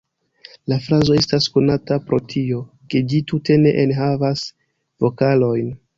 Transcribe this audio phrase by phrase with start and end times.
[0.71, 2.63] La frazo estas konata pro tio,
[2.95, 4.47] ke ĝi tute ne enhavas
[5.07, 5.75] vokalojn.